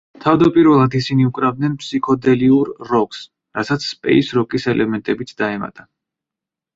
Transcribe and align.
თავდაპირველად 0.23 0.95
ისინი 0.99 1.25
უკრავდნენ 1.31 1.75
ფსიქოდელიურ 1.81 2.71
როკს, 2.91 3.19
რასაც 3.59 3.85
სპეის 3.89 4.31
როკის 4.39 4.65
ელემენტებიც 4.73 5.35
დაემატა. 5.43 5.87